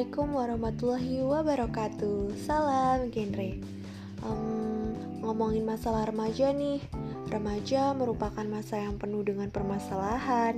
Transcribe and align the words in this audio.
Assalamualaikum 0.00 0.32
warahmatullahi 0.32 1.16
wabarakatuh. 1.28 2.32
Salam 2.48 3.12
genre. 3.12 3.52
Um, 4.24 4.96
Ngomongin 5.20 5.68
masalah 5.68 6.08
remaja 6.08 6.56
nih. 6.56 6.80
Remaja 7.28 7.92
merupakan 7.92 8.40
masa 8.48 8.80
yang 8.80 8.96
penuh 8.96 9.20
dengan 9.20 9.52
permasalahan. 9.52 10.56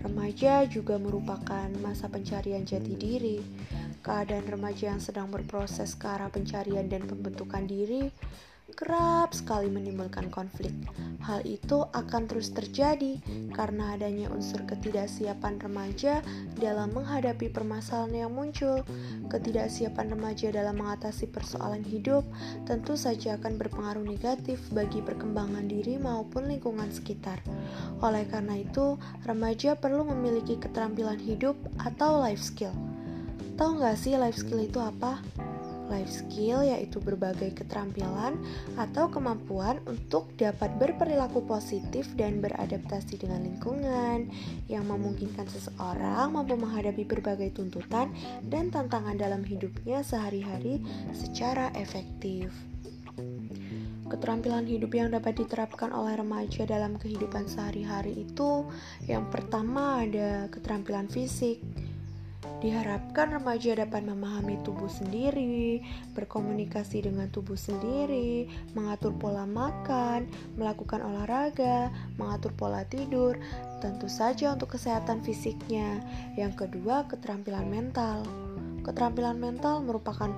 Remaja 0.00 0.64
juga 0.72 0.96
merupakan 0.96 1.68
masa 1.84 2.08
pencarian 2.08 2.64
jati 2.64 2.96
diri. 2.96 3.44
Keadaan 4.00 4.48
remaja 4.48 4.96
yang 4.96 5.04
sedang 5.04 5.28
berproses 5.28 5.92
ke 5.92 6.08
arah 6.08 6.32
pencarian 6.32 6.88
dan 6.88 7.04
pembentukan 7.04 7.68
diri 7.68 8.08
kerap 8.76 9.32
sekali 9.32 9.72
menimbulkan 9.72 10.28
konflik. 10.28 10.72
Hal 11.24 11.44
itu 11.48 11.88
akan 11.92 12.28
terus 12.28 12.52
terjadi 12.52 13.20
karena 13.56 13.96
adanya 13.96 14.28
unsur 14.28 14.64
ketidaksiapan 14.68 15.60
remaja 15.60 16.20
dalam 16.56 16.92
menghadapi 16.92 17.48
permasalahan 17.48 18.28
yang 18.28 18.32
muncul. 18.32 18.84
Ketidaksiapan 19.32 20.12
remaja 20.12 20.52
dalam 20.52 20.76
mengatasi 20.80 21.28
persoalan 21.32 21.84
hidup 21.84 22.24
tentu 22.68 22.96
saja 22.96 23.40
akan 23.40 23.56
berpengaruh 23.56 24.04
negatif 24.04 24.60
bagi 24.72 25.00
perkembangan 25.00 25.64
diri 25.64 25.96
maupun 25.96 26.48
lingkungan 26.48 26.92
sekitar. 26.92 27.40
Oleh 28.04 28.28
karena 28.28 28.60
itu, 28.60 29.00
remaja 29.24 29.76
perlu 29.76 30.04
memiliki 30.04 30.60
keterampilan 30.60 31.20
hidup 31.20 31.56
atau 31.80 32.20
life 32.20 32.40
skill. 32.40 32.72
Tahu 33.58 33.82
nggak 33.82 33.98
sih 33.98 34.14
life 34.14 34.38
skill 34.38 34.62
itu 34.62 34.78
apa? 34.78 35.18
Life 35.88 36.08
skill 36.12 36.62
yaitu 36.62 37.00
berbagai 37.00 37.56
keterampilan 37.56 38.36
atau 38.76 39.08
kemampuan 39.08 39.80
untuk 39.88 40.30
dapat 40.36 40.70
berperilaku 40.76 41.42
positif 41.48 42.08
dan 42.14 42.38
beradaptasi 42.44 43.18
dengan 43.18 43.44
lingkungan 43.44 44.28
yang 44.68 44.84
memungkinkan 44.86 45.48
seseorang 45.48 46.32
mampu 46.36 46.54
menghadapi 46.54 47.04
berbagai 47.08 47.56
tuntutan 47.56 48.12
dan 48.46 48.68
tantangan 48.68 49.16
dalam 49.16 49.42
hidupnya 49.42 50.04
sehari-hari 50.04 50.78
secara 51.16 51.72
efektif. 51.74 52.52
Keterampilan 54.08 54.64
hidup 54.64 54.94
yang 54.96 55.12
dapat 55.12 55.36
diterapkan 55.36 55.92
oleh 55.92 56.16
remaja 56.16 56.64
dalam 56.64 56.96
kehidupan 56.96 57.44
sehari-hari 57.44 58.24
itu 58.24 58.64
yang 59.04 59.28
pertama 59.28 60.00
ada 60.00 60.48
keterampilan 60.48 61.12
fisik 61.12 61.60
Diharapkan 62.58 63.38
remaja 63.38 63.78
dapat 63.78 64.02
memahami 64.02 64.58
tubuh 64.66 64.90
sendiri, 64.90 65.78
berkomunikasi 66.18 67.06
dengan 67.06 67.30
tubuh 67.30 67.54
sendiri, 67.54 68.50
mengatur 68.74 69.14
pola 69.14 69.46
makan, 69.46 70.26
melakukan 70.58 70.98
olahraga, 71.06 71.94
mengatur 72.18 72.50
pola 72.58 72.82
tidur, 72.90 73.38
tentu 73.78 74.10
saja 74.10 74.58
untuk 74.58 74.74
kesehatan 74.74 75.22
fisiknya. 75.22 76.02
Yang 76.34 76.66
kedua, 76.66 77.06
keterampilan 77.06 77.70
mental. 77.70 78.26
Keterampilan 78.82 79.38
mental 79.38 79.86
merupakan 79.86 80.34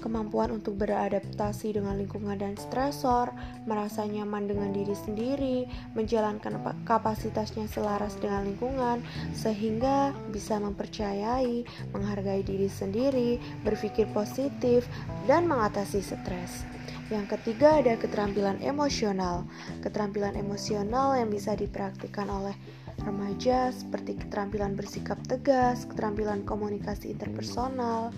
kemampuan 0.00 0.54
untuk 0.54 0.80
beradaptasi 0.80 1.76
dengan 1.76 1.98
lingkungan 1.98 2.38
dan 2.38 2.54
stresor, 2.56 3.28
merasa 3.66 4.06
nyaman 4.06 4.48
dengan 4.48 4.70
diri 4.72 4.96
sendiri, 4.96 5.58
menjalankan 5.98 6.56
kapasitasnya 6.88 7.68
selaras 7.68 8.16
dengan 8.22 8.48
lingkungan, 8.48 9.04
sehingga 9.36 10.16
bisa 10.32 10.56
mempercayai, 10.56 11.66
menghargai 11.92 12.40
diri 12.46 12.70
sendiri, 12.70 13.36
berpikir 13.66 14.08
positif, 14.16 14.86
dan 15.28 15.44
mengatasi 15.44 16.00
stres. 16.00 16.64
Yang 17.12 17.36
ketiga 17.36 17.84
ada 17.84 17.92
keterampilan 18.00 18.56
emosional. 18.64 19.44
Keterampilan 19.84 20.32
emosional 20.32 21.12
yang 21.12 21.28
bisa 21.28 21.52
dipraktikkan 21.52 22.24
oleh 22.32 22.56
remaja 23.04 23.68
seperti 23.68 24.16
keterampilan 24.16 24.72
bersikap 24.72 25.20
tegas, 25.28 25.84
keterampilan 25.84 26.40
komunikasi 26.48 27.12
interpersonal, 27.12 28.16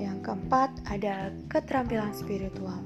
yang 0.00 0.18
keempat, 0.26 0.72
ada 0.90 1.30
keterampilan 1.52 2.10
spiritual. 2.10 2.80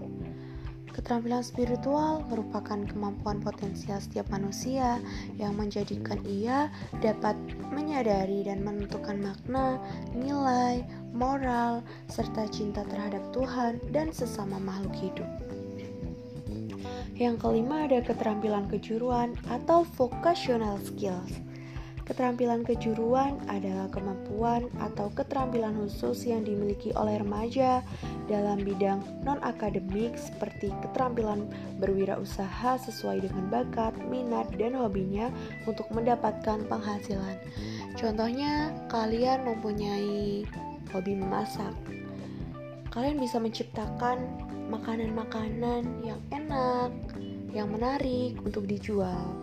Keterampilan 0.95 1.43
spiritual 1.43 2.23
merupakan 2.31 2.79
kemampuan 2.87 3.43
potensial 3.43 3.99
setiap 3.99 4.31
manusia 4.31 5.03
yang 5.35 5.59
menjadikan 5.59 6.23
ia 6.23 6.71
dapat 7.03 7.35
menyadari 7.75 8.47
dan 8.47 8.63
menentukan 8.63 9.19
makna, 9.19 9.83
nilai, 10.15 10.87
moral, 11.15 11.81
serta 12.11 12.51
cinta 12.51 12.83
terhadap 12.85 13.23
Tuhan 13.31 13.79
dan 13.95 14.11
sesama 14.11 14.59
makhluk 14.59 14.93
hidup. 14.99 15.31
Yang 17.15 17.47
kelima 17.47 17.87
ada 17.87 18.03
keterampilan 18.03 18.67
kejuruan 18.67 19.39
atau 19.47 19.87
vocational 19.95 20.83
skills. 20.83 21.31
Keterampilan 22.05 22.69
kejuruan 22.69 23.41
adalah 23.49 23.89
kemampuan 23.89 24.69
atau 24.77 25.09
keterampilan 25.17 25.73
khusus 25.73 26.29
yang 26.29 26.45
dimiliki 26.45 26.93
oleh 26.93 27.17
remaja 27.17 27.81
dalam 28.29 28.61
bidang 28.61 29.01
non-akademik 29.25 30.13
seperti 30.21 30.69
keterampilan 30.85 31.49
berwirausaha 31.81 32.77
sesuai 32.77 33.25
dengan 33.25 33.49
bakat, 33.49 33.97
minat, 34.13 34.53
dan 34.61 34.77
hobinya 34.77 35.33
untuk 35.65 35.89
mendapatkan 35.97 36.61
penghasilan. 36.69 37.41
Contohnya, 37.97 38.77
kalian 38.93 39.49
mempunyai 39.49 40.45
hobi 40.95 41.19
memasak. 41.19 41.75
Kalian 42.95 43.19
bisa 43.19 43.43
menciptakan 43.43 44.23
makanan-makanan 44.71 46.07
yang 46.07 46.23
enak, 46.31 46.95
yang 47.51 47.67
menarik 47.75 48.39
untuk 48.47 48.71
dijual, 48.71 49.35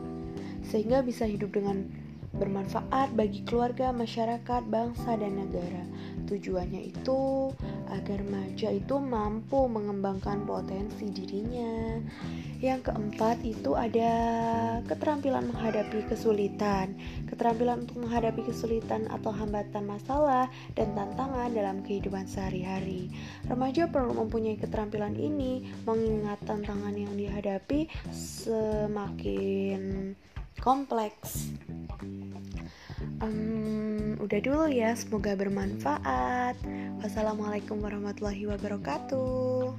sehingga 0.63 1.03
bisa 1.03 1.27
hidup 1.27 1.51
dengan 1.51 1.91
bermanfaat 2.31 3.11
bagi 3.13 3.43
keluarga, 3.43 3.91
masyarakat, 3.91 4.63
bangsa, 4.71 5.19
dan 5.19 5.35
negara. 5.35 5.83
Tujuannya 6.31 6.95
itu 6.95 7.51
agar 7.91 8.23
remaja 8.23 8.71
itu 8.71 8.95
mampu 9.03 9.67
mengembangkan 9.67 10.47
potensi 10.47 11.11
dirinya. 11.11 11.99
Yang 12.63 12.93
keempat 12.93 13.43
itu 13.43 13.75
ada 13.75 14.13
keterampilan 14.87 15.51
menghadapi 15.51 16.07
kesulitan. 16.07 16.95
Keterampilan 17.27 17.83
untuk 17.83 18.05
menghadapi 18.05 18.47
kesulitan 18.47 19.11
atau 19.11 19.33
hambatan 19.33 19.89
masalah 19.89 20.47
dan 20.77 20.93
tantangan 20.95 21.51
dalam 21.51 21.83
kehidupan 21.83 22.29
sehari-hari. 22.29 23.11
Remaja 23.49 23.91
perlu 23.91 24.15
mempunyai 24.15 24.55
keterampilan 24.55 25.19
ini 25.19 25.67
mengingat 25.83 26.39
tantangan 26.47 26.95
yang 26.95 27.11
dihadapi 27.17 27.91
semakin 28.13 30.13
kompleks. 30.61 31.49
Um, 33.21 34.17
udah 34.17 34.39
dulu 34.41 34.65
ya, 34.73 34.97
semoga 34.97 35.37
bermanfaat. 35.37 36.57
Wassalamualaikum 37.05 37.77
warahmatullahi 37.77 38.49
wabarakatuh. 38.49 39.77